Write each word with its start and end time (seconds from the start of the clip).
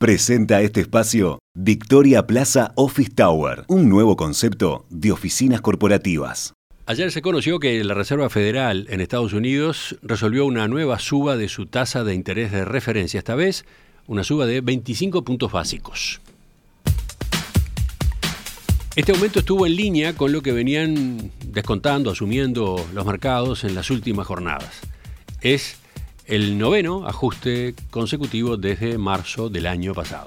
Presenta 0.00 0.62
este 0.62 0.80
espacio 0.80 1.40
Victoria 1.54 2.26
Plaza 2.26 2.72
Office 2.74 3.10
Tower, 3.14 3.64
un 3.68 3.90
nuevo 3.90 4.16
concepto 4.16 4.86
de 4.88 5.12
oficinas 5.12 5.60
corporativas. 5.60 6.54
Ayer 6.86 7.12
se 7.12 7.20
conoció 7.20 7.58
que 7.58 7.84
la 7.84 7.92
Reserva 7.92 8.30
Federal 8.30 8.86
en 8.88 9.02
Estados 9.02 9.34
Unidos 9.34 9.98
resolvió 10.00 10.46
una 10.46 10.68
nueva 10.68 10.98
suba 10.98 11.36
de 11.36 11.50
su 11.50 11.66
tasa 11.66 12.02
de 12.02 12.14
interés 12.14 12.50
de 12.50 12.64
referencia, 12.64 13.18
esta 13.18 13.34
vez 13.34 13.66
una 14.06 14.24
suba 14.24 14.46
de 14.46 14.62
25 14.62 15.22
puntos 15.22 15.52
básicos. 15.52 16.22
Este 18.96 19.12
aumento 19.12 19.40
estuvo 19.40 19.66
en 19.66 19.76
línea 19.76 20.14
con 20.14 20.32
lo 20.32 20.40
que 20.40 20.52
venían 20.52 21.30
descontando, 21.44 22.10
asumiendo 22.10 22.82
los 22.94 23.04
mercados 23.04 23.64
en 23.64 23.74
las 23.74 23.90
últimas 23.90 24.26
jornadas. 24.26 24.80
Es 25.42 25.76
el 26.30 26.58
noveno 26.58 27.08
ajuste 27.08 27.74
consecutivo 27.90 28.56
desde 28.56 28.96
marzo 28.98 29.50
del 29.50 29.66
año 29.66 29.94
pasado. 29.94 30.26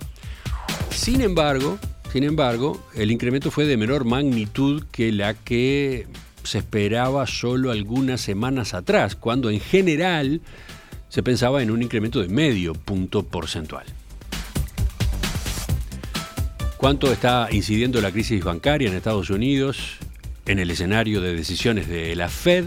Sin 0.89 1.21
embargo, 1.21 1.79
sin 2.11 2.25
embargo, 2.25 2.85
el 2.93 3.09
incremento 3.09 3.49
fue 3.49 3.65
de 3.65 3.77
menor 3.77 4.03
magnitud 4.03 4.83
que 4.91 5.13
la 5.13 5.33
que 5.33 6.05
se 6.43 6.57
esperaba 6.57 7.25
solo 7.25 7.71
algunas 7.71 8.19
semanas 8.19 8.73
atrás, 8.73 9.15
cuando 9.15 9.49
en 9.49 9.61
general 9.61 10.41
se 11.07 11.23
pensaba 11.23 11.63
en 11.63 11.71
un 11.71 11.81
incremento 11.81 12.21
de 12.21 12.27
medio 12.27 12.73
punto 12.73 13.23
porcentual. 13.23 13.85
¿Cuánto 16.75 17.13
está 17.13 17.47
incidiendo 17.49 18.01
la 18.01 18.11
crisis 18.11 18.43
bancaria 18.43 18.89
en 18.89 18.95
Estados 18.95 19.29
Unidos 19.29 19.99
en 20.45 20.59
el 20.59 20.69
escenario 20.69 21.21
de 21.21 21.33
decisiones 21.33 21.87
de 21.87 22.13
la 22.17 22.27
Fed? 22.27 22.65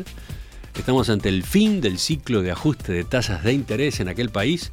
Estamos 0.79 1.09
ante 1.09 1.31
el 1.31 1.43
fin 1.43 1.81
del 1.81 1.99
ciclo 1.99 2.43
de 2.43 2.53
ajuste 2.53 2.93
de 2.93 3.03
tasas 3.03 3.43
de 3.43 3.53
interés 3.53 3.99
en 4.01 4.09
aquel 4.09 4.31
país. 4.31 4.73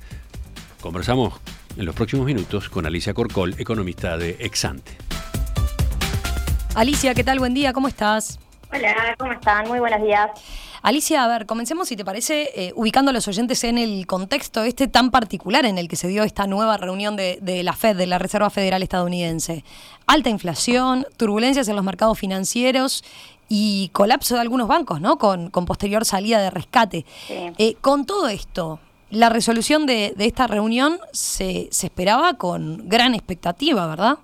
Conversamos 0.82 1.36
en 1.78 1.86
los 1.86 1.96
próximos 1.96 2.26
minutos 2.26 2.70
con 2.70 2.86
Alicia 2.86 3.14
Corcol, 3.14 3.56
economista 3.58 4.18
de 4.18 4.38
Exante. 4.40 4.92
Alicia, 6.76 7.16
¿qué 7.16 7.24
tal? 7.24 7.40
Buen 7.40 7.54
día, 7.54 7.72
¿cómo 7.72 7.88
estás? 7.88 8.38
Hola, 8.72 9.16
¿cómo 9.18 9.32
están? 9.32 9.68
Muy 9.68 9.80
buenos 9.80 10.02
días. 10.04 10.30
Alicia, 10.82 11.24
a 11.24 11.28
ver, 11.30 11.46
comencemos, 11.46 11.88
si 11.88 11.96
te 11.96 12.04
parece, 12.04 12.50
eh, 12.56 12.74
ubicando 12.76 13.12
a 13.12 13.14
los 13.14 13.28
oyentes 13.30 13.64
en 13.64 13.78
el 13.78 14.06
contexto 14.06 14.64
este 14.64 14.90
tan 14.90 15.12
particular 15.12 15.66
en 15.66 15.78
el 15.78 15.88
que 15.88 15.96
se 15.96 16.10
dio 16.10 16.24
esta 16.24 16.46
nueva 16.46 16.76
reunión 16.76 17.16
de, 17.16 17.62
la 17.64 17.72
Fed, 17.72 17.96
de 17.96 18.06
la 18.06 18.20
Reserva 18.20 18.50
Federal 18.50 18.84
Estadounidense. 18.84 19.64
Alta 20.08 20.30
inflación, 20.30 21.08
turbulencias 21.16 21.70
en 21.70 21.78
los 21.78 21.86
mercados 21.86 22.20
financieros 22.20 23.06
y 23.50 23.90
colapso 23.94 24.36
de 24.36 24.42
algunos 24.42 24.68
bancos, 24.68 25.02
¿no? 25.02 25.18
Con, 25.18 25.50
posterior 25.50 26.06
salida 26.06 26.42
de 26.42 26.50
rescate. 26.50 27.06
Eh, 27.30 27.76
con 27.82 28.06
todo 28.06 28.28
esto, 28.28 28.80
la 29.10 29.30
resolución 29.30 29.86
de, 29.86 30.14
esta 30.18 30.48
reunión 30.48 31.00
se, 31.12 31.70
esperaba 31.70 32.36
con 32.36 32.90
gran 32.90 33.14
expectativa, 33.14 33.88
¿verdad? 33.88 34.18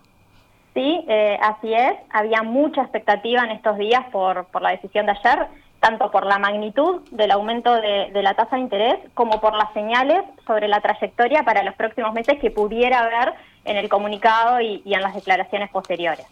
Sí, 0.73 1.06
eh, 1.08 1.38
así 1.42 1.73
es. 1.73 1.94
Había 2.11 2.44
mucha 2.44 2.81
expectativa 2.81 3.44
en 3.44 3.52
estos 3.52 3.78
días 3.78 4.06
por, 4.11 4.45
por 4.45 4.61
la 4.61 4.72
decisión 4.72 5.06
de 5.06 5.14
ayer 5.14 5.48
tanto 5.80 6.11
por 6.11 6.26
la 6.26 6.39
magnitud 6.39 7.02
del 7.11 7.31
aumento 7.31 7.73
de, 7.76 8.11
la 8.22 8.33
tasa 8.33 8.58
de 8.58 8.64
interés 8.64 8.95
como 9.14 9.39
por 9.39 9.56
las 9.56 9.72
señales 9.73 10.23
sobre 10.45 10.67
la 10.67 10.81
trayectoria 10.81 11.44
para 11.44 11.64
los 11.64 11.76
próximos 11.76 12.14
meses 12.14 12.38
que 12.39 12.52
pudiera 12.52 13.00
haber 13.00 13.33
en 13.66 13.78
el 13.78 13.89
comunicado 13.89 14.59
y, 14.61 14.81
en 14.86 15.02
las 15.02 15.16
declaraciones 15.16 15.70
posteriores. 15.70 16.26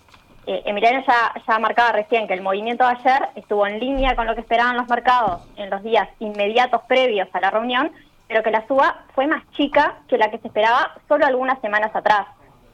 Eh, 0.49 0.63
Emiliano 0.65 1.03
ya, 1.05 1.59
marcaba 1.59 1.91
recién 1.91 2.25
que 2.25 2.33
el 2.33 2.41
movimiento 2.41 2.85
de 2.85 2.91
ayer 2.91 3.29
estuvo 3.35 3.67
en 3.67 3.81
línea 3.81 4.15
con 4.15 4.25
lo 4.27 4.33
que 4.33 4.39
esperaban 4.39 4.77
los 4.77 4.87
mercados 4.87 5.41
en 5.57 5.69
los 5.69 5.83
días 5.83 6.07
inmediatos 6.19 6.83
previos 6.87 7.27
a 7.33 7.41
la 7.41 7.51
reunión, 7.51 7.91
pero 8.29 8.43
que 8.43 8.51
la 8.51 8.65
suba 8.65 9.03
fue 9.13 9.27
más 9.27 9.43
chica 9.51 9.97
que 10.07 10.17
la 10.17 10.31
que 10.31 10.37
se 10.37 10.47
esperaba 10.47 10.93
solo 11.09 11.25
algunas 11.25 11.59
semanas 11.59 11.93
atrás. 11.93 12.27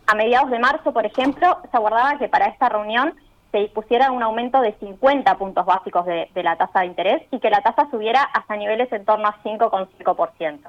A 0.06 0.14
mediados 0.14 0.52
de 0.52 0.60
marzo, 0.60 0.94
por 0.94 1.04
ejemplo, 1.04 1.58
se 1.72 1.76
aguardaba 1.76 2.20
que 2.20 2.28
para 2.28 2.46
esta 2.46 2.70
reunión 2.70 3.16
se 3.52 3.58
dispusiera 3.58 4.12
un 4.12 4.22
aumento 4.22 4.62
de 4.62 4.74
50 4.74 5.36
puntos 5.40 5.66
básicos 5.66 6.06
de, 6.06 6.30
la 6.36 6.56
tasa 6.56 6.82
de 6.82 6.88
interés 6.88 7.24
y 7.32 7.40
que 7.40 7.50
la 7.50 7.62
tasa 7.62 7.88
subiera 7.90 8.22
hasta 8.22 8.56
niveles 8.56 8.92
en 8.92 9.04
torno 9.04 9.28
a 9.28 9.42
5,5%, 9.44 10.60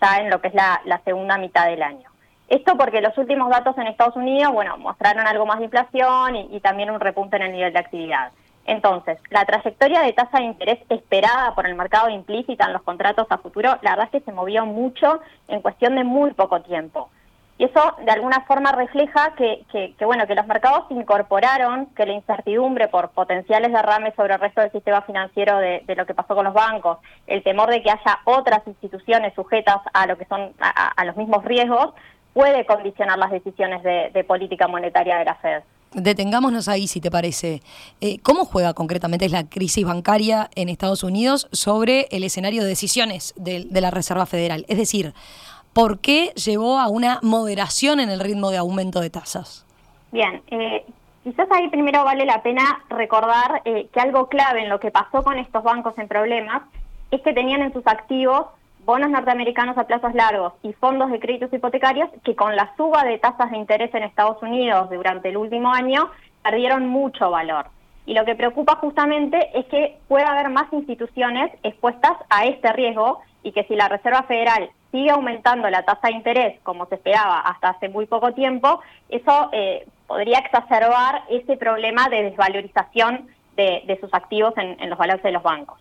ya 0.00 0.16
en 0.18 0.30
lo 0.30 0.40
que 0.40 0.48
es 0.48 0.54
la, 0.54 1.00
segunda 1.04 1.36
mitad 1.36 1.66
del 1.66 1.82
año. 1.82 2.08
Esto 2.48 2.76
porque 2.76 3.00
los 3.00 3.16
últimos 3.16 3.50
datos 3.50 3.76
en 3.78 3.86
Estados 3.86 4.16
Unidos, 4.16 4.52
bueno, 4.52 4.76
mostraron 4.76 5.26
algo 5.26 5.46
más 5.46 5.58
de 5.58 5.64
inflación 5.64 6.36
y, 6.36 6.60
también 6.60 6.90
un 6.90 7.00
repunte 7.00 7.36
en 7.36 7.42
el 7.42 7.52
nivel 7.52 7.72
de 7.72 7.78
actividad. 7.78 8.32
Entonces, 8.66 9.18
la 9.30 9.44
trayectoria 9.44 10.00
de 10.02 10.12
tasa 10.12 10.38
de 10.38 10.44
interés 10.44 10.78
esperada 10.88 11.54
por 11.54 11.66
el 11.66 11.74
mercado 11.74 12.08
implícita 12.08 12.66
en 12.66 12.72
los 12.72 12.82
contratos 12.82 13.26
a 13.30 13.38
futuro, 13.38 13.76
la 13.82 13.90
verdad 13.90 14.08
es 14.12 14.20
que 14.20 14.24
se 14.24 14.32
movió 14.32 14.64
mucho 14.66 15.20
en 15.48 15.60
cuestión 15.60 15.96
de 15.96 16.04
muy 16.04 16.32
poco 16.32 16.60
tiempo. 16.62 17.10
Y 17.56 17.64
eso 17.64 17.80
de 18.04 18.10
alguna 18.10 18.40
forma 18.40 18.72
refleja 18.72 19.34
que, 19.36 19.64
que, 19.70 20.04
bueno, 20.04 20.26
que 20.26 20.34
los 20.34 20.46
mercados 20.46 20.86
incorporaron 20.90 21.86
que 21.94 22.04
la 22.04 22.14
incertidumbre 22.14 22.88
por 22.88 23.10
potenciales 23.10 23.72
derrames 23.72 24.12
sobre 24.16 24.34
el 24.34 24.40
resto 24.40 24.60
del 24.60 24.72
sistema 24.72 25.02
financiero 25.02 25.58
de, 25.58 25.84
lo 25.96 26.04
que 26.04 26.14
pasó 26.14 26.34
con 26.34 26.44
los 26.44 26.54
bancos, 26.54 26.98
el 27.28 27.44
temor 27.44 27.70
de 27.70 27.80
que 27.80 27.92
haya 27.92 28.18
otras 28.24 28.66
instituciones 28.66 29.34
sujetas 29.34 29.78
a 29.92 30.06
lo 30.06 30.18
que 30.18 30.24
son 30.24 30.52
a, 30.58 31.04
los 31.04 31.16
mismos 31.16 31.44
riesgos, 31.44 31.94
puede 32.34 32.66
condicionar 32.66 33.18
las 33.18 33.30
decisiones 33.30 33.82
de, 33.82 34.24
política 34.24 34.68
monetaria 34.68 35.16
de 35.16 35.24
la 35.24 35.34
Fed. 35.36 35.62
Detengámonos 35.92 36.68
ahí, 36.68 36.88
si 36.88 37.00
te 37.00 37.10
parece. 37.10 37.62
Eh, 38.00 38.18
¿Cómo 38.22 38.44
juega 38.44 38.74
concretamente 38.74 39.28
la 39.28 39.48
crisis 39.48 39.86
bancaria 39.86 40.50
en 40.56 40.68
Estados 40.68 41.04
Unidos 41.04 41.48
sobre 41.52 42.08
el 42.10 42.24
escenario 42.24 42.62
de 42.62 42.68
decisiones 42.68 43.32
de, 43.36 43.64
de 43.70 43.80
la 43.80 43.92
Reserva 43.92 44.26
Federal? 44.26 44.66
Es 44.68 44.76
decir, 44.76 45.14
¿por 45.72 46.00
qué 46.00 46.32
llevó 46.34 46.80
a 46.80 46.88
una 46.88 47.20
moderación 47.22 48.00
en 48.00 48.10
el 48.10 48.18
ritmo 48.18 48.50
de 48.50 48.58
aumento 48.58 49.00
de 49.00 49.10
tasas? 49.10 49.64
Bien, 50.10 50.42
eh, 50.48 50.84
quizás 51.22 51.48
ahí 51.52 51.68
primero 51.68 52.04
vale 52.04 52.24
la 52.24 52.42
pena 52.42 52.82
recordar 52.88 53.62
eh, 53.64 53.88
que 53.92 54.00
algo 54.00 54.28
clave 54.28 54.62
en 54.62 54.68
lo 54.68 54.80
que 54.80 54.90
pasó 54.90 55.22
con 55.22 55.38
estos 55.38 55.62
bancos 55.62 55.96
en 55.98 56.08
problemas 56.08 56.62
es 57.12 57.20
que 57.22 57.32
tenían 57.32 57.62
en 57.62 57.72
sus 57.72 57.86
activos 57.86 58.46
bonos 58.84 59.10
norteamericanos 59.10 59.78
a 59.78 59.86
plazos 59.86 60.14
largos 60.14 60.52
y 60.62 60.72
fondos 60.74 61.10
de 61.10 61.18
créditos 61.18 61.52
hipotecarios 61.52 62.10
que 62.22 62.36
con 62.36 62.54
la 62.56 62.74
suba 62.76 63.04
de 63.04 63.18
tasas 63.18 63.50
de 63.50 63.58
interés 63.58 63.94
en 63.94 64.02
Estados 64.02 64.42
Unidos 64.42 64.90
durante 64.90 65.30
el 65.30 65.36
último 65.36 65.72
año 65.72 66.10
perdieron 66.42 66.86
mucho 66.86 67.30
valor. 67.30 67.66
Y 68.06 68.14
lo 68.14 68.24
que 68.24 68.34
preocupa 68.34 68.76
justamente 68.76 69.50
es 69.54 69.64
que 69.66 69.96
pueda 70.08 70.30
haber 70.32 70.50
más 70.50 70.70
instituciones 70.72 71.50
expuestas 71.62 72.12
a 72.28 72.44
este 72.44 72.72
riesgo 72.72 73.20
y 73.42 73.52
que 73.52 73.64
si 73.64 73.74
la 73.74 73.88
Reserva 73.88 74.22
Federal 74.24 74.70
sigue 74.90 75.10
aumentando 75.10 75.68
la 75.70 75.84
tasa 75.84 76.08
de 76.08 76.14
interés 76.14 76.60
como 76.62 76.86
se 76.86 76.96
esperaba 76.96 77.40
hasta 77.40 77.70
hace 77.70 77.88
muy 77.88 78.06
poco 78.06 78.32
tiempo, 78.32 78.80
eso 79.08 79.48
eh, 79.52 79.86
podría 80.06 80.38
exacerbar 80.38 81.22
ese 81.30 81.56
problema 81.56 82.08
de 82.08 82.24
desvalorización 82.24 83.28
de, 83.56 83.98
sus 84.00 84.12
activos 84.12 84.52
en, 84.56 84.90
los 84.90 84.98
balances 84.98 85.24
de 85.24 85.32
los 85.32 85.42
bancos. 85.42 85.78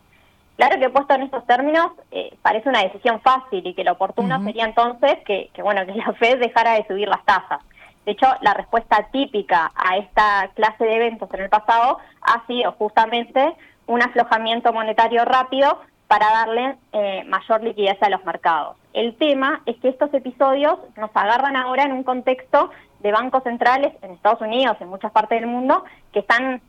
Claro 0.56 0.80
que 0.80 0.90
puesto 0.90 1.16
en 1.16 1.24
estos 1.24 1.46
términos 1.46 1.91
eh, 2.12 2.36
parece 2.41 2.69
una 2.69 2.84
decisión 2.84 3.19
fácil 3.22 3.66
y 3.66 3.74
que 3.74 3.84
lo 3.84 3.94
oportuno 3.94 4.44
sería 4.44 4.66
entonces 4.66 5.18
que, 5.25 5.50
bueno 5.62 5.86
que 5.86 5.94
la 5.96 6.14
Fed 6.14 6.40
dejara 6.40 6.74
de 6.74 6.86
subir 6.88 7.08
las 7.08 7.24
tasas. 7.25 7.62
De 8.06 8.12
hecho, 8.12 8.28
la 8.41 8.53
respuesta 8.53 9.08
típica 9.12 9.72
a 9.75 9.97
esta 9.97 10.50
clase 10.56 10.84
de 10.84 10.96
eventos 10.96 11.34
en 11.34 11.41
el 11.41 11.50
pasado 11.50 12.00
ha 12.22 12.46
sido 12.46 12.74
justamente 12.74 13.56
un 13.88 14.02
aflojamiento 14.02 14.74
monetario 14.74 15.25
rápido 15.25 15.80
para 16.08 16.30
darle 16.30 16.75
eh, 16.91 17.24
mayor 17.25 17.64
liquidez 17.64 17.97
a 18.03 18.09
los 18.09 18.24
mercados. 18.24 18.78
El 18.94 19.16
tema 19.16 19.62
es 19.66 19.78
que 19.78 19.90
estos 19.90 20.14
episodios 20.14 20.78
nos 20.96 21.09
agarran 21.16 21.56
ahora 21.56 21.84
en 21.84 21.94
un 21.94 22.03
contexto 22.03 22.70
de 23.00 23.12
bancos 23.12 23.44
centrales 23.44 23.94
en 24.02 24.12
Estados 24.12 24.41
Unidos, 24.41 24.78
en 24.80 24.90
muchas 24.90 25.12
partes 25.12 25.40
del 25.40 25.50
mundo, 25.50 25.84
que 26.12 26.20
están 26.20 26.62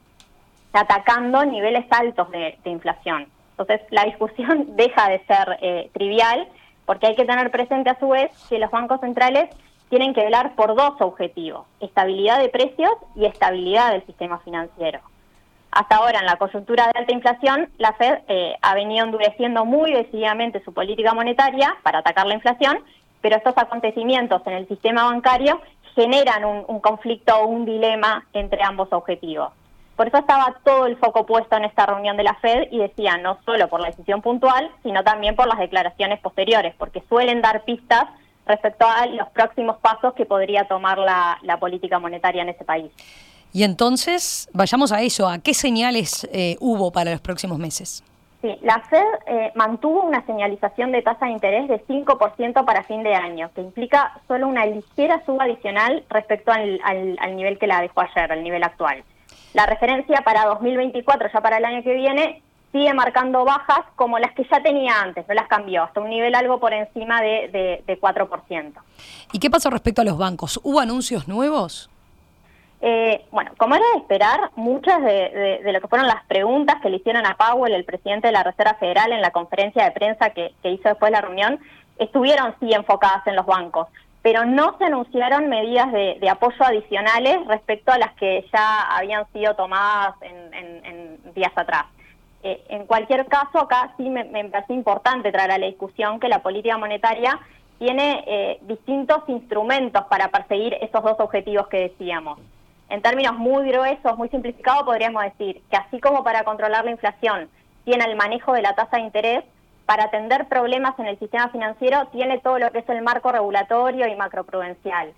atacando 0.72 1.44
niveles 1.44 1.86
altos 1.90 2.30
de, 2.30 2.58
inflación. 2.64 3.28
Entonces, 3.56 3.80
la 3.90 4.04
discusión 4.04 4.76
deja 4.76 5.08
de 5.08 5.24
ser 5.26 5.58
eh, 5.60 5.90
trivial 5.92 6.48
porque 6.86 7.06
hay 7.06 7.16
que 7.16 7.24
tener 7.24 7.50
presente 7.50 7.90
a 7.90 7.98
su 7.98 8.08
vez 8.08 8.30
que 8.48 8.58
los 8.58 8.70
bancos 8.70 9.00
centrales 9.00 9.48
tienen 9.88 10.12
que 10.12 10.24
velar 10.24 10.54
por 10.54 10.74
dos 10.74 11.00
objetivos, 11.00 11.66
estabilidad 11.80 12.40
de 12.40 12.48
precios 12.48 12.92
y 13.14 13.26
estabilidad 13.26 13.92
del 13.92 14.04
sistema 14.06 14.38
financiero. 14.38 15.00
Hasta 15.70 15.96
ahora, 15.96 16.20
en 16.20 16.26
la 16.26 16.36
coyuntura 16.36 16.84
de 16.84 17.00
alta 17.00 17.12
inflación, 17.12 17.68
la 17.78 17.92
Fed 17.94 18.18
eh, 18.28 18.54
ha 18.62 18.74
venido 18.74 19.04
endureciendo 19.04 19.64
muy 19.64 19.92
decididamente 19.92 20.62
su 20.62 20.72
política 20.72 21.14
monetaria 21.14 21.74
para 21.82 21.98
atacar 21.98 22.26
la 22.26 22.34
inflación, 22.34 22.78
pero 23.20 23.36
estos 23.36 23.56
acontecimientos 23.56 24.40
en 24.46 24.52
el 24.52 24.68
sistema 24.68 25.04
bancario 25.04 25.60
generan 25.94 26.44
un, 26.44 26.80
conflicto 26.80 27.36
o 27.36 27.46
un 27.46 27.64
dilema 27.64 28.24
entre 28.32 28.62
ambos 28.62 28.92
objetivos. 28.92 29.50
Por 29.96 30.08
eso 30.08 30.18
estaba 30.18 30.56
todo 30.64 30.86
el 30.86 30.96
foco 30.96 31.24
puesto 31.24 31.56
en 31.56 31.64
esta 31.64 31.86
reunión 31.86 32.16
de 32.16 32.24
la 32.24 32.34
Fed 32.34 32.68
y 32.70 32.78
decía 32.78 33.16
no 33.16 33.38
solo 33.44 33.68
por 33.68 33.80
la 33.80 33.88
decisión 33.88 34.22
puntual, 34.22 34.70
sino 34.82 35.04
también 35.04 35.36
por 35.36 35.46
las 35.46 35.58
declaraciones 35.58 36.20
posteriores, 36.20 36.74
porque 36.76 37.02
suelen 37.08 37.42
dar 37.42 37.64
pistas 37.64 38.04
respecto 38.46 38.86
a 38.86 39.06
los 39.06 39.28
próximos 39.28 39.78
pasos 39.78 40.14
que 40.14 40.26
podría 40.26 40.66
tomar 40.68 40.98
la 40.98 41.56
política 41.58 41.98
monetaria 41.98 42.42
en 42.42 42.50
ese 42.50 42.64
país. 42.64 42.90
Y 43.54 43.62
entonces, 43.62 44.48
vayamos 44.52 44.90
a 44.90 45.00
eso, 45.00 45.28
¿a 45.28 45.38
qué 45.38 45.54
señales 45.54 46.28
eh, 46.32 46.56
hubo 46.58 46.90
para 46.90 47.12
los 47.12 47.20
próximos 47.20 47.56
meses? 47.56 48.02
Sí, 48.42 48.58
la 48.62 48.80
Fed 48.90 49.04
eh, 49.28 49.52
mantuvo 49.54 50.02
una 50.02 50.26
señalización 50.26 50.90
de 50.90 51.02
tasa 51.02 51.26
de 51.26 51.32
interés 51.32 51.68
de 51.68 51.80
5% 51.86 52.64
para 52.64 52.82
fin 52.82 53.04
de 53.04 53.14
año, 53.14 53.52
que 53.54 53.60
implica 53.60 54.20
solo 54.26 54.48
una 54.48 54.66
ligera 54.66 55.24
suba 55.24 55.44
adicional 55.44 56.02
respecto 56.10 56.50
al, 56.50 56.80
nivel 57.36 57.56
que 57.60 57.68
la 57.68 57.80
dejó 57.80 58.00
ayer, 58.00 58.32
al 58.32 58.42
nivel 58.42 58.64
actual. 58.64 59.04
La 59.54 59.66
referencia 59.66 60.20
para 60.20 60.44
2024, 60.46 61.30
ya 61.32 61.40
para 61.40 61.56
el 61.56 61.64
año 61.64 61.82
que 61.82 61.94
viene, 61.94 62.42
sigue 62.70 62.92
marcando 62.92 63.44
bajas 63.44 63.86
como 63.96 64.18
las 64.18 64.32
que 64.32 64.46
ya 64.50 64.62
tenía 64.62 65.00
antes, 65.00 65.26
no 65.26 65.34
las 65.34 65.48
cambió, 65.48 65.84
hasta 65.84 66.00
un 66.00 66.10
nivel 66.10 66.34
algo 66.34 66.60
por 66.60 66.74
encima 66.74 67.22
de, 67.22 67.82
de 67.86 68.00
4%. 68.00 68.72
¿Y 69.32 69.38
qué 69.38 69.48
pasó 69.48 69.70
respecto 69.70 70.02
a 70.02 70.04
los 70.04 70.18
bancos? 70.18 70.60
¿Hubo 70.62 70.80
anuncios 70.80 71.26
nuevos? 71.26 71.88
Eh, 72.86 73.24
bueno, 73.30 73.52
como 73.56 73.76
era 73.76 73.84
de 73.94 74.00
esperar, 74.00 74.50
muchas 74.56 75.02
de, 75.02 75.60
lo 75.64 75.80
que 75.80 75.88
fueron 75.88 76.06
las 76.06 76.22
preguntas 76.26 76.82
que 76.82 76.90
le 76.90 76.98
hicieron 76.98 77.24
a 77.24 77.34
Powell, 77.34 77.72
el 77.72 77.86
presidente 77.86 78.28
de 78.28 78.32
la 78.32 78.42
Reserva 78.42 78.74
Federal, 78.74 79.10
en 79.10 79.22
la 79.22 79.30
conferencia 79.30 79.84
de 79.84 79.90
prensa 79.92 80.28
que, 80.30 80.52
hizo 80.64 80.90
después 80.90 81.10
de 81.10 81.16
la 81.16 81.22
reunión, 81.22 81.58
estuvieron 81.98 82.54
sí 82.60 82.74
enfocadas 82.74 83.26
en 83.26 83.36
los 83.36 83.46
bancos, 83.46 83.88
pero 84.24 84.46
no 84.46 84.76
se 84.78 84.86
anunciaron 84.86 85.48
medidas 85.48 85.92
de, 85.92 86.28
apoyo 86.30 86.64
adicionales 86.64 87.46
respecto 87.46 87.92
a 87.92 87.98
las 87.98 88.14
que 88.14 88.44
ya 88.50 88.96
habían 88.96 89.30
sido 89.32 89.54
tomadas 89.54 90.16
en, 90.22 91.20
días 91.34 91.52
atrás. 91.54 91.84
Eh, 92.42 92.64
en 92.70 92.86
cualquier 92.86 93.26
caso, 93.26 93.58
acá 93.58 93.92
sí 93.96 94.08
me, 94.08 94.24
me, 94.24 94.44
parece 94.46 94.72
importante 94.72 95.30
traer 95.30 95.50
a 95.50 95.58
la 95.58 95.66
discusión 95.66 96.20
que 96.20 96.28
la 96.28 96.40
política 96.40 96.78
monetaria 96.78 97.38
tiene 97.78 98.24
eh, 98.26 98.58
distintos 98.62 99.24
instrumentos 99.28 100.04
para 100.06 100.28
perseguir 100.28 100.74
esos 100.80 101.02
dos 101.02 101.20
objetivos 101.20 101.66
que 101.66 101.88
decíamos 101.88 102.38
en 102.88 103.02
términos 103.02 103.36
muy 103.36 103.66
gruesos, 103.68 104.16
muy 104.16 104.28
simplificados, 104.28 104.84
podríamos 104.84 105.24
decir 105.24 105.62
que 105.70 105.76
así 105.76 106.00
como 106.00 106.22
para 106.22 106.44
controlar 106.44 106.84
la 106.84 106.90
inflación 106.90 107.48
tiene 107.84 108.04
el 108.04 108.16
manejo 108.16 108.52
de 108.52 108.62
la 108.62 108.74
tasa 108.74 108.96
de 108.96 109.02
interés, 109.02 109.44
para 109.86 110.04
atender 110.04 110.48
problemas 110.48 110.98
en 110.98 111.06
el 111.06 111.18
sistema 111.18 111.48
financiero 111.48 112.06
tiene 112.12 112.38
todo 112.38 112.58
lo 112.58 112.70
que 112.70 112.78
es 112.78 112.88
el 112.88 113.02
marco 113.02 113.32
regulatorio 113.32 114.06
y 114.06 114.16
macroprudencial. 114.16 115.12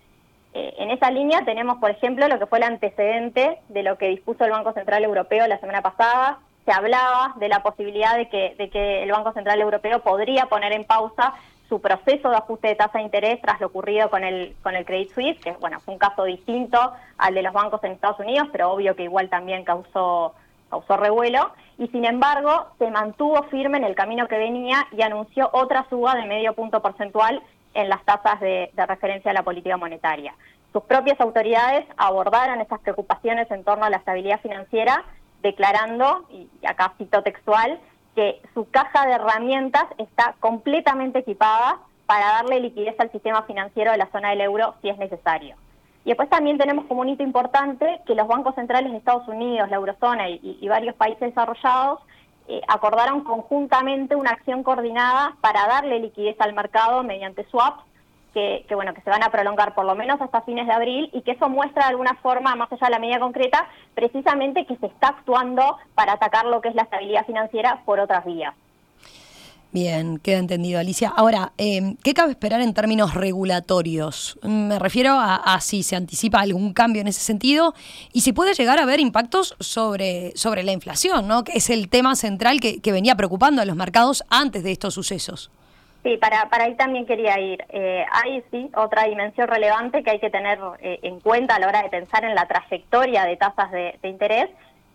Eh, 0.54 0.74
en 0.78 0.90
esa 0.90 1.10
línea 1.10 1.44
tenemos, 1.44 1.78
por 1.78 1.90
ejemplo, 1.90 2.26
lo 2.28 2.38
que 2.38 2.46
fue 2.46 2.58
el 2.58 2.64
antecedente 2.64 3.58
de 3.68 3.82
lo 3.82 3.98
que 3.98 4.08
dispuso 4.08 4.44
el 4.44 4.50
Banco 4.50 4.72
Central 4.72 5.04
Europeo 5.04 5.46
la 5.46 5.58
semana 5.58 5.82
pasada. 5.82 6.38
Se 6.64 6.72
hablaba 6.72 7.34
de 7.36 7.48
la 7.48 7.62
posibilidad 7.62 8.16
de 8.16 8.28
que, 8.28 8.54
de 8.58 8.70
que 8.70 9.02
el 9.02 9.12
Banco 9.12 9.32
Central 9.32 9.60
Europeo 9.60 10.00
podría 10.00 10.46
poner 10.46 10.72
en 10.72 10.84
pausa 10.84 11.34
su 11.68 11.80
proceso 11.80 12.30
de 12.30 12.36
ajuste 12.36 12.68
de 12.68 12.74
tasa 12.76 12.98
de 12.98 13.04
interés 13.04 13.40
tras 13.40 13.60
lo 13.60 13.66
ocurrido 13.66 14.08
con 14.08 14.24
el, 14.24 14.54
con 14.62 14.74
el 14.74 14.84
Credit 14.84 15.12
Suisse, 15.12 15.40
que 15.40 15.52
bueno, 15.52 15.80
fue 15.80 15.94
un 15.94 15.98
caso 15.98 16.24
distinto 16.24 16.92
al 17.18 17.34
de 17.34 17.42
los 17.42 17.52
bancos 17.52 17.82
en 17.84 17.92
Estados 17.92 18.20
Unidos, 18.20 18.48
pero 18.52 18.70
obvio 18.70 18.94
que 18.94 19.04
igual 19.04 19.28
también 19.28 19.64
causó, 19.64 20.34
causó 20.70 20.96
revuelo, 20.96 21.52
y 21.78 21.88
sin 21.88 22.04
embargo 22.04 22.66
se 22.78 22.90
mantuvo 22.90 23.42
firme 23.44 23.78
en 23.78 23.84
el 23.84 23.94
camino 23.94 24.28
que 24.28 24.38
venía 24.38 24.86
y 24.92 25.02
anunció 25.02 25.50
otra 25.52 25.86
suba 25.88 26.14
de 26.14 26.26
medio 26.26 26.54
punto 26.54 26.80
porcentual 26.80 27.42
en 27.74 27.88
las 27.88 28.02
tasas 28.04 28.40
de, 28.40 28.70
de 28.72 28.86
referencia 28.86 29.30
a 29.30 29.34
la 29.34 29.42
política 29.42 29.76
monetaria. 29.76 30.34
Sus 30.72 30.82
propias 30.84 31.20
autoridades 31.20 31.86
abordaron 31.96 32.60
estas 32.60 32.80
preocupaciones 32.80 33.50
en 33.50 33.64
torno 33.64 33.84
a 33.84 33.90
la 33.90 33.98
estabilidad 33.98 34.40
financiera, 34.40 35.04
declarando, 35.42 36.26
y 36.30 36.48
acá 36.66 36.92
cito 36.98 37.22
textual, 37.22 37.78
que 38.14 38.40
su 38.54 38.68
caja 38.70 39.06
de 39.06 39.12
herramientas 39.12 39.84
está 39.98 40.34
completamente 40.40 41.20
equipada 41.20 41.78
para 42.06 42.26
darle 42.26 42.60
liquidez 42.60 42.98
al 42.98 43.12
sistema 43.12 43.42
financiero 43.42 43.92
de 43.92 43.98
la 43.98 44.10
zona 44.10 44.30
del 44.30 44.40
euro 44.40 44.74
si 44.80 44.88
es 44.88 44.98
necesario. 44.98 45.56
Y 46.06 46.10
después 46.10 46.30
también 46.30 46.56
tenemos 46.56 46.84
como 46.84 47.00
un 47.00 47.08
hito 47.08 47.24
importante 47.24 48.00
que 48.06 48.14
los 48.14 48.28
bancos 48.28 48.54
centrales 48.54 48.92
de 48.92 48.98
Estados 48.98 49.26
Unidos, 49.26 49.68
la 49.68 49.74
eurozona 49.74 50.28
y, 50.30 50.68
varios 50.68 50.94
países 50.94 51.18
desarrollados 51.18 51.98
eh, 52.46 52.60
acordaron 52.68 53.24
conjuntamente 53.24 54.14
una 54.14 54.30
acción 54.30 54.62
coordinada 54.62 55.36
para 55.40 55.66
darle 55.66 55.98
liquidez 55.98 56.40
al 56.40 56.54
mercado 56.54 57.02
mediante 57.02 57.44
swaps 57.50 57.82
que, 58.32 58.64
bueno, 58.76 58.94
que 58.94 59.00
se 59.00 59.10
van 59.10 59.24
a 59.24 59.30
prolongar 59.30 59.74
por 59.74 59.84
lo 59.84 59.96
menos 59.96 60.20
hasta 60.20 60.42
fines 60.42 60.68
de 60.68 60.74
abril 60.74 61.10
y 61.12 61.22
que 61.22 61.32
eso 61.32 61.48
muestra 61.48 61.86
de 61.86 61.90
alguna 61.90 62.14
forma, 62.22 62.54
más 62.54 62.70
allá 62.70 62.86
de 62.86 62.92
la 62.92 62.98
medida 63.00 63.18
concreta, 63.18 63.66
precisamente 63.94 64.64
que 64.64 64.76
se 64.76 64.86
está 64.86 65.08
actuando 65.08 65.76
para 65.96 66.12
atacar 66.12 66.44
lo 66.44 66.60
que 66.60 66.68
es 66.68 66.76
la 66.76 66.82
estabilidad 66.82 67.26
financiera 67.26 67.82
por 67.84 67.98
otras 67.98 68.24
vías. 68.24 68.54
Bien, 69.76 70.17
queda 70.17 70.38
entendido, 70.38 70.81
Alicia. 70.81 71.12
Ahora, 71.14 71.52
em, 71.58 71.99
¿qué 72.02 72.14
cabe 72.14 72.31
esperar 72.31 72.62
en 72.62 72.73
términos 72.73 73.12
regulatorios? 73.12 74.38
Me 74.43 74.78
refiero 74.78 75.19
a, 75.20 75.61
si 75.61 75.82
se 75.82 75.96
anticipa 75.96 76.40
algún 76.40 76.73
cambio 76.73 77.02
en 77.02 77.08
ese 77.08 77.20
sentido 77.20 77.75
y 78.11 78.23
si 78.23 78.32
puede 78.32 78.55
llegar 78.55 78.78
a 78.78 78.84
haber 78.84 79.00
impactos 79.00 79.55
sobre, 79.61 80.34
sobre 80.34 80.62
la 80.62 80.73
inflación, 80.73 81.28
¿no? 81.28 81.44
que 81.44 81.52
es 81.58 81.69
el 81.69 81.90
tema 81.90 82.17
central 82.17 82.58
que, 82.58 82.81
que 82.81 82.90
venía 82.90 83.17
preocupando 83.17 83.61
a 83.61 83.67
los 83.67 83.76
mercados 83.76 84.25
antes 84.31 84.64
de 84.64 84.73
estos 84.73 84.94
sucesos. 84.94 85.50
Sí, 86.02 86.17
para, 86.17 86.49
para 86.49 86.64
ahí 86.64 86.75
también 86.76 87.05
quería 87.05 87.38
ir. 87.38 87.62
Eh, 87.69 88.02
hay 88.11 88.43
sí 88.50 88.70
otra 88.75 89.05
dimensión 89.05 89.46
relevante 89.46 90.02
que 90.02 90.11
hay 90.11 90.20
que 90.20 90.31
tener 90.31 90.58
eh, 90.81 91.00
en 91.02 91.20
cuenta 91.20 91.56
a 91.56 91.58
la 91.58 91.69
hora 91.69 91.82
de 91.82 91.90
pensar 91.90 92.25
en 92.25 92.34
la 92.34 92.49
trayectoria 92.49 93.26
de 93.26 93.37
tasas 93.37 93.70
de, 93.73 93.99
interés, 94.05 94.49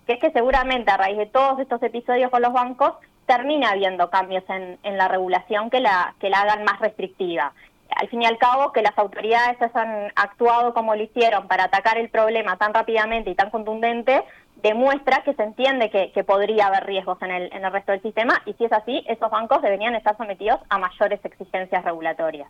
que 0.08 0.14
es 0.14 0.20
que 0.20 0.32
seguramente 0.32 0.90
a 0.90 0.98
raíz 0.98 1.20
de 1.20 1.28
todos 1.28 1.60
estos 1.60 1.84
episodios 1.84 2.32
con 2.32 2.42
los 2.42 2.52
bancos 2.52 2.94
termina 3.32 3.70
habiendo 3.70 4.10
cambios 4.10 4.44
en, 4.50 4.98
la 4.98 5.08
regulación 5.08 5.70
que 5.70 5.80
la, 5.80 6.14
que 6.20 6.30
la 6.30 6.42
hagan 6.42 6.66
más 6.66 6.82
restrictiva. 6.82 7.54
Al 7.96 8.10
fin 8.10 8.24
y 8.24 8.26
al 8.26 8.38
cabo, 8.38 8.74
que 8.74 8.82
las 8.82 8.98
autoridades 8.98 9.62
hayan 9.62 10.12
actuado 10.16 10.74
como 10.74 10.96
lo 10.96 11.04
hicieron 11.04 11.48
para 11.48 11.66
atacar 11.66 11.98
el 11.98 12.10
problema 12.10 12.58
tan 12.58 12.74
rápidamente 12.74 13.30
y 13.30 13.36
tan 13.36 13.50
contundente, 13.50 14.22
demuestra 14.58 15.24
que 15.24 15.34
se 15.34 15.44
entiende 15.44 15.90
que, 15.90 16.24
podría 16.26 16.68
haber 16.68 16.86
riesgos 16.86 17.22
en 17.22 17.32
el, 17.32 17.54
en 17.54 17.64
el 17.64 17.72
resto 17.72 17.94
del 17.94 18.02
sistema 18.02 18.42
y 18.46 18.54
si 18.54 18.66
es 18.66 18.74
así, 18.74 19.02
esos 19.08 19.32
bancos 19.32 19.62
deberían 19.62 19.96
estar 19.96 20.18
sometidos 20.18 20.60
a 20.68 20.78
mayores 20.78 21.24
exigencias 21.24 21.86
regulatorias. 21.86 22.50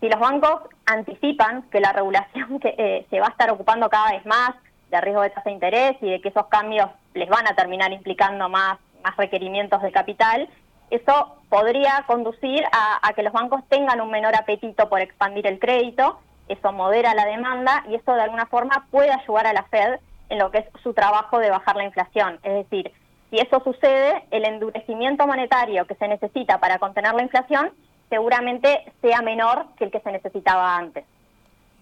Si 0.00 0.08
los 0.10 0.20
bancos 0.20 0.68
anticipan 0.84 1.62
que 1.70 1.80
la 1.80 1.92
regulación 1.92 2.60
que, 2.60 2.74
eh, 2.76 3.06
se 3.08 3.20
va 3.20 3.28
a 3.28 3.30
estar 3.30 3.50
ocupando 3.50 3.88
cada 3.88 4.10
vez 4.10 4.26
más 4.26 4.50
de 4.90 5.00
riesgo 5.00 5.22
de 5.22 5.30
tasa 5.30 5.48
de 5.48 5.52
interés 5.52 5.96
y 6.02 6.10
de 6.10 6.20
que 6.20 6.28
esos 6.28 6.46
cambios 6.48 6.90
les 7.14 7.28
van 7.30 7.46
a 7.48 7.54
terminar 7.54 7.90
implicando 7.90 8.50
más, 8.50 8.78
más 9.04 9.16
requerimientos 9.16 9.82
de 9.82 9.92
capital, 9.92 10.48
eso 10.90 11.36
podría 11.48 12.04
conducir 12.06 12.64
a, 12.72 13.12
que 13.14 13.22
los 13.22 13.32
bancos 13.32 13.62
tengan 13.68 14.00
un 14.00 14.10
menor 14.10 14.34
apetito 14.34 14.88
por 14.88 15.00
expandir 15.00 15.46
el 15.46 15.58
crédito, 15.58 16.18
eso 16.48 16.72
modera 16.72 17.14
la 17.14 17.26
demanda 17.26 17.84
y 17.88 17.94
eso 17.94 18.14
de 18.14 18.22
alguna 18.22 18.46
forma 18.46 18.86
puede 18.90 19.12
ayudar 19.12 19.46
a 19.46 19.52
la 19.52 19.64
Fed 19.64 19.98
en 20.28 20.38
lo 20.38 20.50
que 20.50 20.58
es 20.58 20.66
su 20.82 20.92
trabajo 20.92 21.38
de 21.38 21.50
bajar 21.50 21.76
la 21.76 21.84
inflación. 21.84 22.38
Es 22.42 22.54
decir, 22.54 22.92
si 23.30 23.38
eso 23.38 23.60
sucede, 23.64 24.24
el 24.30 24.44
endurecimiento 24.44 25.26
monetario 25.26 25.86
que 25.86 25.94
se 25.94 26.08
necesita 26.08 26.58
para 26.58 26.78
contener 26.78 27.14
la 27.14 27.22
inflación 27.22 27.72
seguramente 28.10 28.92
sea 29.00 29.22
menor 29.22 29.66
que 29.76 29.84
el 29.84 29.90
que 29.90 30.00
se 30.00 30.12
necesitaba 30.12 30.76
antes. 30.76 31.04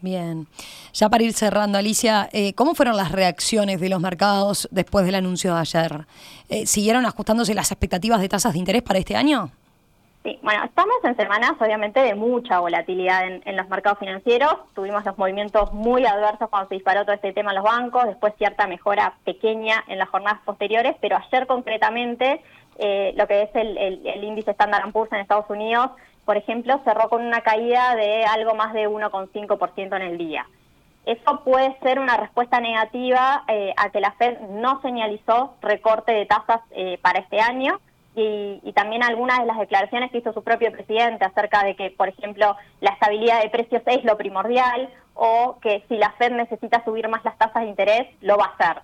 Bien. 0.03 0.49
Ya 0.93 1.09
para 1.09 1.23
ir 1.23 1.33
cerrando, 1.33 1.79
Alicia, 1.79 2.29
eh, 2.33 2.55
¿cómo 2.55 2.75
fueron 2.75 2.97
las 2.97 3.13
reacciones 3.13 3.81
de 3.81 3.89
los 3.89 4.01
mercados 4.01 4.69
después 4.73 5.07
del 5.07 5.15
anuncio 5.15 5.55
de 5.55 5.61
ayer? 5.61 6.07
Eh, 6.49 6.67
¿Siguieron 6.67 7.07
ajustándose 7.07 7.55
las 7.55 7.71
expectativas 7.71 8.21
de 8.21 8.29
tasas 8.29 8.53
de 8.53 8.59
interés 8.59 8.83
para 8.83 8.99
este 8.99 9.15
año? 9.15 9.53
Sí, 10.25 10.39
bueno, 10.43 10.65
estamos 10.65 10.97
en 11.05 11.17
semanas 11.17 11.53
obviamente 11.61 12.01
de 12.01 12.15
mucha 12.15 12.59
volatilidad 12.61 13.27
en, 13.27 13.57
los 13.57 13.69
mercados 13.69 13.99
financieros. 14.01 14.55
Tuvimos 14.75 15.05
los 15.05 15.17
movimientos 15.19 15.73
muy 15.73 16.05
adversos 16.05 16.49
cuando 16.49 16.69
se 16.69 16.77
disparó 16.77 17.05
todo 17.05 17.15
este 17.15 17.33
tema 17.33 17.51
en 17.51 17.57
los 17.57 17.65
bancos, 17.65 18.07
después 18.07 18.35
cierta 18.39 18.67
mejora 18.67 19.15
pequeña 19.25 19.85
en 19.89 19.99
las 19.99 20.09
jornadas 20.09 20.41
posteriores, 20.45 20.97
pero 21.01 21.17
ayer 21.17 21.47
concretamente 21.47 22.41
eh, 22.79 23.13
lo 23.17 23.27
que 23.27 23.43
es 23.43 23.51
el, 23.55 24.25
índice 24.25 24.53
Standard 24.53 24.91
Poor's 24.93 25.13
en 25.13 25.21
Estados 25.21 25.49
Unidos, 25.49 25.91
por 26.25 26.37
ejemplo, 26.37 26.81
cerró 26.85 27.09
con 27.09 27.25
una 27.25 27.41
caída 27.41 27.95
de 27.97 28.25
algo 28.25 28.55
más 28.55 28.73
de 28.73 28.89
1,5% 28.89 29.97
en 29.97 30.03
el 30.03 30.19
día. 30.19 30.47
Eso 31.05 31.41
puede 31.45 31.77
ser 31.81 31.99
una 31.99 32.17
respuesta 32.17 32.61
negativa 32.61 33.43
eh, 33.49 33.75
a 33.77 33.91
que 33.91 34.01
la 34.01 34.13
Fed 34.13 34.39
no 34.51 34.81
señalizó 34.83 35.55
recorte 35.61 36.13
de 36.13 36.27
tasas 36.27 36.61
eh, 36.71 36.99
para 37.03 37.19
este 37.19 37.41
año 37.41 37.81
y, 38.15 38.73
también 38.75 39.03
algunas 39.03 39.39
de 39.39 39.47
las 39.47 39.59
declaraciones 39.59 40.11
que 40.11 40.19
hizo 40.19 40.33
su 40.33 40.43
propio 40.43 40.71
presidente 40.71 41.25
acerca 41.25 41.65
de 41.65 41.75
que, 41.77 41.91
por 41.91 42.09
ejemplo, 42.09 42.57
la 42.81 42.91
estabilidad 42.91 43.43
de 43.43 43.51
precios 43.51 43.83
es 43.87 44.05
lo 44.05 44.17
primordial 44.17 44.89
o 45.15 45.59
que 45.61 45.85
si 45.89 45.97
la 45.97 46.11
Fed 46.13 46.33
necesita 46.33 46.85
subir 46.85 47.09
más 47.09 47.25
las 47.25 47.37
tasas 47.39 47.63
de 47.63 47.69
interés, 47.69 48.07
lo 48.21 48.37
va 48.37 48.47
a 48.47 48.65
hacer. 48.65 48.83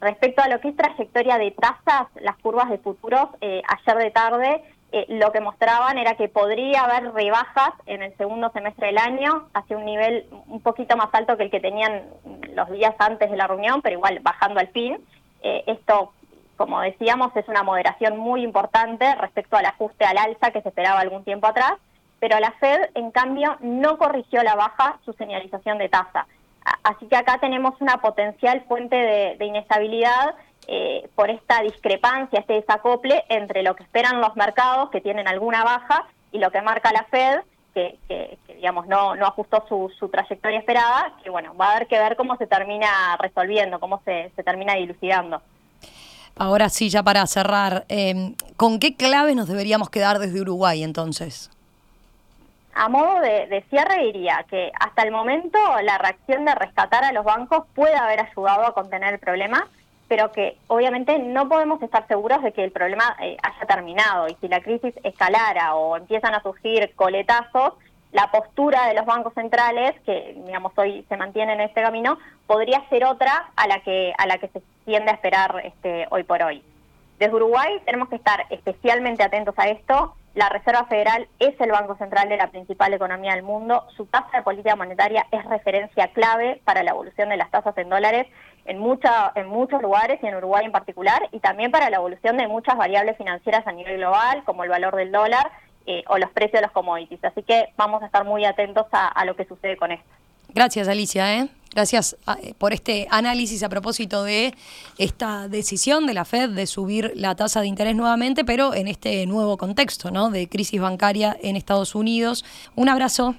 Respecto 0.00 0.42
a 0.42 0.48
lo 0.48 0.60
que 0.60 0.68
es 0.68 0.76
trayectoria 0.76 1.38
de 1.38 1.50
tasas, 1.52 2.08
las 2.20 2.36
curvas 2.38 2.70
de 2.70 2.78
futuros, 2.78 3.28
eh, 3.40 3.62
ayer 3.68 3.98
de 3.98 4.10
tarde 4.10 4.62
eh, 4.92 5.06
lo 5.08 5.32
que 5.32 5.40
mostraban 5.40 5.98
era 5.98 6.14
que 6.14 6.28
podría 6.28 6.84
haber 6.84 7.12
rebajas 7.12 7.72
en 7.86 8.02
el 8.02 8.16
segundo 8.16 8.50
semestre 8.50 8.88
del 8.88 8.98
año 8.98 9.48
hacia 9.54 9.76
un 9.76 9.84
nivel 9.84 10.26
un 10.48 10.60
poquito 10.60 10.96
más 10.96 11.08
alto 11.12 11.36
que 11.36 11.44
el 11.44 11.50
que 11.50 11.60
tenían 11.60 12.04
los 12.54 12.70
días 12.70 12.94
antes 12.98 13.30
de 13.30 13.36
la 13.36 13.46
reunión, 13.46 13.82
pero 13.82 13.96
igual 13.96 14.18
bajando 14.20 14.60
al 14.60 14.68
fin. 14.68 14.98
Eh, 15.42 15.64
esto 15.66 16.12
como 16.60 16.78
decíamos, 16.82 17.34
es 17.36 17.48
una 17.48 17.62
moderación 17.62 18.18
muy 18.18 18.42
importante 18.44 19.14
respecto 19.14 19.56
al 19.56 19.64
ajuste 19.64 20.04
al 20.04 20.18
alza 20.18 20.50
que 20.50 20.60
se 20.60 20.68
esperaba 20.68 21.00
algún 21.00 21.24
tiempo 21.24 21.46
atrás, 21.46 21.72
pero 22.18 22.38
la 22.38 22.52
Fed, 22.60 22.90
en 22.94 23.10
cambio, 23.12 23.56
no 23.60 23.96
corrigió 23.96 24.42
la 24.42 24.56
baja 24.56 24.98
su 25.06 25.14
señalización 25.14 25.78
de 25.78 25.88
tasa. 25.88 26.26
Así 26.82 27.06
que 27.06 27.16
acá 27.16 27.38
tenemos 27.38 27.80
una 27.80 28.02
potencial 28.02 28.62
fuente 28.68 28.94
de, 28.94 29.44
inestabilidad 29.46 30.34
eh, 30.66 31.08
por 31.14 31.30
esta 31.30 31.62
discrepancia, 31.62 32.40
este 32.40 32.54
desacople 32.54 33.24
entre 33.28 33.62
lo 33.62 33.74
que 33.74 33.82
esperan 33.82 34.20
los 34.20 34.36
mercados, 34.36 34.90
que 34.90 35.00
tienen 35.00 35.28
alguna 35.28 35.64
baja, 35.64 36.06
y 36.32 36.38
lo 36.38 36.50
que 36.50 36.62
marca 36.62 36.92
la 36.92 37.04
Fed, 37.04 37.40
que, 37.74 38.38
digamos 38.48 38.86
no, 38.88 39.14
no 39.14 39.26
ajustó 39.26 39.64
su, 39.68 39.92
su, 39.98 40.08
trayectoria 40.08 40.58
esperada, 40.58 41.14
que 41.22 41.30
bueno, 41.30 41.56
va 41.56 41.68
a 41.68 41.76
haber 41.76 41.86
que 41.86 41.98
ver 41.98 42.16
cómo 42.16 42.36
se 42.36 42.46
termina 42.46 43.16
resolviendo, 43.18 43.78
cómo 43.80 44.02
se, 44.04 44.32
se 44.36 44.42
termina 44.42 44.74
dilucidando. 44.74 45.40
Ahora 46.36 46.68
sí, 46.68 46.88
ya 46.88 47.02
para 47.02 47.26
cerrar, 47.26 47.84
eh, 47.88 48.34
¿con 48.56 48.78
qué 48.78 48.96
claves 48.96 49.36
nos 49.36 49.48
deberíamos 49.48 49.90
quedar 49.90 50.18
desde 50.18 50.40
Uruguay 50.40 50.82
entonces? 50.82 51.50
A 52.74 52.88
modo 52.88 53.20
de, 53.20 53.64
cierre 53.68 54.04
diría 54.04 54.44
que 54.48 54.72
hasta 54.78 55.02
el 55.02 55.10
momento 55.10 55.58
la 55.82 55.98
reacción 55.98 56.44
de 56.44 56.54
rescatar 56.54 57.04
a 57.04 57.12
los 57.12 57.24
bancos 57.24 57.66
puede 57.74 57.94
haber 57.94 58.20
ayudado 58.20 58.64
a 58.64 58.72
contener 58.72 59.14
el 59.14 59.18
problema, 59.20 59.68
pero 60.10 60.32
que 60.32 60.58
obviamente 60.66 61.20
no 61.20 61.48
podemos 61.48 61.80
estar 61.80 62.04
seguros 62.08 62.42
de 62.42 62.50
que 62.50 62.64
el 62.64 62.72
problema 62.72 63.16
eh, 63.20 63.36
haya 63.40 63.64
terminado 63.64 64.26
y 64.26 64.36
si 64.40 64.48
la 64.48 64.60
crisis 64.60 64.92
escalara 65.04 65.76
o 65.76 65.96
empiezan 65.96 66.34
a 66.34 66.42
surgir 66.42 66.92
coletazos, 66.96 67.74
la 68.10 68.28
postura 68.32 68.88
de 68.88 68.94
los 68.94 69.06
bancos 69.06 69.32
centrales, 69.34 69.94
que 70.04 70.34
digamos 70.44 70.72
hoy 70.74 71.06
se 71.08 71.16
mantiene 71.16 71.52
en 71.52 71.60
este 71.60 71.80
camino, 71.80 72.18
podría 72.48 72.82
ser 72.88 73.04
otra 73.04 73.52
a 73.54 73.68
la 73.68 73.84
que 73.84 74.12
a 74.18 74.26
la 74.26 74.38
que 74.38 74.48
se 74.48 74.60
tiende 74.84 75.12
a 75.12 75.14
esperar 75.14 75.62
este, 75.62 76.08
hoy 76.10 76.24
por 76.24 76.42
hoy. 76.42 76.60
Desde 77.20 77.32
Uruguay 77.32 77.80
tenemos 77.84 78.08
que 78.08 78.16
estar 78.16 78.46
especialmente 78.50 79.22
atentos 79.22 79.54
a 79.58 79.68
esto. 79.68 80.16
La 80.34 80.48
Reserva 80.48 80.84
Federal 80.84 81.26
es 81.40 81.60
el 81.60 81.72
banco 81.72 81.96
central 81.96 82.28
de 82.28 82.36
la 82.36 82.50
principal 82.50 82.94
economía 82.94 83.34
del 83.34 83.42
mundo. 83.42 83.84
Su 83.96 84.06
tasa 84.06 84.38
de 84.38 84.42
política 84.42 84.76
monetaria 84.76 85.26
es 85.32 85.44
referencia 85.44 86.08
clave 86.12 86.60
para 86.64 86.84
la 86.84 86.92
evolución 86.92 87.30
de 87.30 87.36
las 87.36 87.50
tasas 87.50 87.76
en 87.78 87.88
dólares 87.88 88.28
en, 88.64 88.78
mucha, 88.78 89.32
en 89.34 89.48
muchos 89.48 89.82
lugares 89.82 90.20
y 90.22 90.26
en 90.26 90.36
Uruguay 90.36 90.64
en 90.64 90.72
particular, 90.72 91.28
y 91.32 91.40
también 91.40 91.70
para 91.70 91.90
la 91.90 91.96
evolución 91.96 92.36
de 92.36 92.46
muchas 92.46 92.76
variables 92.76 93.16
financieras 93.16 93.66
a 93.66 93.72
nivel 93.72 93.96
global, 93.96 94.44
como 94.44 94.62
el 94.62 94.70
valor 94.70 94.94
del 94.94 95.10
dólar 95.10 95.50
eh, 95.86 96.04
o 96.08 96.18
los 96.18 96.30
precios 96.30 96.60
de 96.60 96.62
los 96.62 96.70
commodities. 96.70 97.24
Así 97.24 97.42
que 97.42 97.72
vamos 97.76 98.02
a 98.02 98.06
estar 98.06 98.24
muy 98.24 98.44
atentos 98.44 98.86
a, 98.92 99.24
lo 99.24 99.34
que 99.34 99.46
sucede 99.46 99.76
con 99.76 99.90
esto. 99.90 100.08
Gracias, 100.50 100.88
Alicia. 100.88 101.34
¿eh? 101.34 101.48
Gracias 101.72 102.16
ah, 102.26 102.36
eh, 102.42 102.54
por 102.58 102.72
este 102.72 103.06
análisis 103.10 103.62
a 103.62 103.68
propósito 103.68 104.24
de 104.24 104.54
esta 104.98 105.48
decisión 105.48 106.06
de 106.06 106.14
la 106.14 106.24
Fed 106.24 106.50
de 106.50 106.66
subir 106.66 107.12
la 107.14 107.34
tasa 107.36 107.60
de 107.60 107.68
interés 107.68 107.94
nuevamente, 107.94 108.44
pero 108.44 108.74
en 108.74 108.88
este 108.88 109.24
nuevo 109.26 109.56
contexto 109.56 110.10
¿no? 110.10 110.30
de 110.30 110.48
crisis 110.48 110.80
bancaria 110.80 111.36
en 111.40 111.56
Estados 111.56 111.94
Unidos. 111.94 112.44
Un 112.74 112.88
abrazo. 112.88 113.36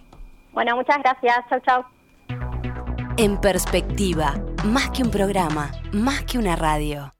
Bueno, 0.54 0.76
muchas 0.76 0.98
gracias. 1.00 1.38
Chau, 1.50 1.60
chau. 1.66 1.84
En 3.18 3.40
perspectiva, 3.40 4.36
más 4.64 4.90
que 4.92 5.04
un 5.04 5.12
programa, 5.12 5.72
más 5.92 6.24
que 6.24 6.38
una 6.38 6.56
radio. 6.56 7.14